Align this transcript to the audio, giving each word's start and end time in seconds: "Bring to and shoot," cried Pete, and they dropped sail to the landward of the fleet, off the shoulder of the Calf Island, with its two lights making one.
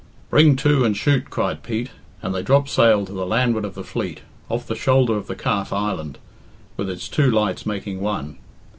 "Bring 0.31 0.55
to 0.55 0.83
and 0.83 0.97
shoot," 0.97 1.29
cried 1.29 1.61
Pete, 1.61 1.91
and 2.23 2.33
they 2.33 2.41
dropped 2.41 2.69
sail 2.69 3.05
to 3.05 3.11
the 3.13 3.23
landward 3.23 3.65
of 3.65 3.75
the 3.75 3.83
fleet, 3.83 4.21
off 4.49 4.65
the 4.65 4.73
shoulder 4.73 5.15
of 5.15 5.27
the 5.27 5.35
Calf 5.35 5.71
Island, 5.71 6.17
with 6.75 6.89
its 6.89 7.07
two 7.07 7.29
lights 7.29 7.67
making 7.67 7.99
one. 7.99 8.39